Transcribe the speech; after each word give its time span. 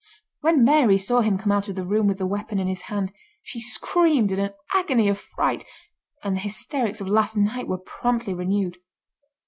When 0.39 0.63
Mary 0.63 0.97
saw 0.97 1.21
him 1.21 1.37
come 1.37 1.51
out 1.51 1.67
of 1.67 1.75
the 1.75 1.85
room 1.85 2.07
with 2.07 2.17
the 2.17 2.25
weapon 2.25 2.57
in 2.57 2.67
his 2.67 2.81
hand 2.89 3.13
she 3.43 3.59
screamed 3.59 4.31
in 4.31 4.39
an 4.39 4.55
agony 4.73 5.07
of 5.09 5.19
fright, 5.19 5.63
and 6.23 6.35
the 6.35 6.41
hysterics 6.41 7.01
of 7.01 7.07
last 7.07 7.37
night 7.37 7.67
were 7.67 7.77
promptly 7.77 8.33
renewed. 8.33 8.79